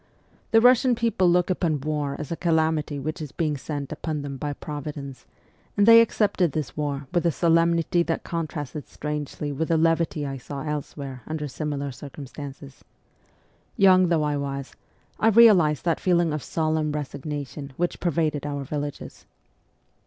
The 0.49 0.61
Russian 0.61 0.95
people 0.95 1.29
look 1.29 1.51
upon 1.51 1.79
war 1.81 2.15
as 2.17 2.31
a 2.31 2.35
calamity 2.35 2.97
which 2.97 3.21
is 3.21 3.31
being 3.31 3.55
sent 3.55 3.91
upon 3.91 4.23
them 4.23 4.35
by 4.35 4.53
Providence, 4.53 5.27
and 5.77 5.85
they 5.85 6.01
accepted 6.01 6.53
this 6.53 6.75
war 6.75 7.05
with 7.13 7.23
a 7.23 7.31
solem 7.31 7.75
nity 7.77 8.03
that 8.07 8.23
contrasted 8.23 8.87
strangely 8.87 9.51
with 9.51 9.67
the 9.67 9.77
levity 9.77 10.25
I 10.25 10.37
saw 10.37 10.63
elsewhere 10.63 11.21
under 11.27 11.47
similar 11.47 11.91
circumstances. 11.91 12.83
Young 13.77 14.07
though 14.07 14.23
I 14.23 14.37
was, 14.37 14.73
I 15.19 15.27
realized 15.27 15.85
that 15.85 15.99
feeling 15.99 16.33
of 16.33 16.41
solemn 16.41 16.93
resignation 16.93 17.73
which 17.77 17.99
pervaded 17.99 18.43
our 18.43 18.63
villages. 18.63 19.27